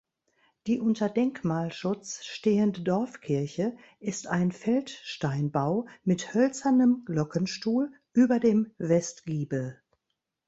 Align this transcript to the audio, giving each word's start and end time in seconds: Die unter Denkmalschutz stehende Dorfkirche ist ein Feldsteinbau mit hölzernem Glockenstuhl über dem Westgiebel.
Die 0.65 0.79
unter 0.79 1.09
Denkmalschutz 1.09 2.23
stehende 2.25 2.81
Dorfkirche 2.81 3.77
ist 3.99 4.25
ein 4.25 4.51
Feldsteinbau 4.51 5.87
mit 6.03 6.33
hölzernem 6.33 7.03
Glockenstuhl 7.05 7.91
über 8.11 8.39
dem 8.39 8.73
Westgiebel. 8.79 9.79